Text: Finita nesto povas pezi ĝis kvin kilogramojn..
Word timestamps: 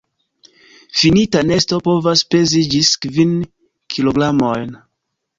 Finita 0.99 1.41
nesto 1.49 1.77
povas 1.87 2.23
pezi 2.35 2.61
ĝis 2.75 2.89
kvin 3.05 3.35
kilogramojn.. 3.97 4.73